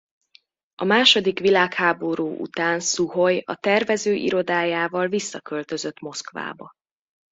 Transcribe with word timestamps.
A 0.75 0.83
második 0.83 1.39
világháború 1.39 2.39
után 2.39 2.79
Szuhoj 2.79 3.43
a 3.45 3.55
tervezőirodájával 3.55 5.07
visszaköltözött 5.07 5.99
Moszkvába. 5.99 6.69